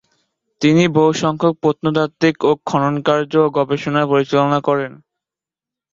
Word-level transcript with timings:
তিনি 0.61 0.83
বহুসংখ্যক 0.95 1.53
প্রত্নতাত্ত্বিক 1.61 2.35
খননকার্য 2.65 3.33
ও 3.41 3.53
গবেষণা 3.57 4.01
পরিচালনা 4.11 4.59
করেন। 4.67 4.91